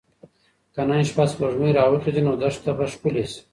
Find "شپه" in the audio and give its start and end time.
1.09-1.23